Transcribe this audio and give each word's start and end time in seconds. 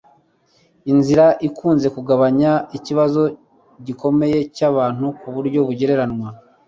inzira 0.91 1.25
ikunze 1.47 1.87
kugabanya 1.95 2.51
ikibazo 2.77 3.21
gikomeye 3.85 4.37
cy'abantu 4.55 5.05
ku 5.19 5.27
buryo 5.35 5.59
bugereranywa 5.67 6.27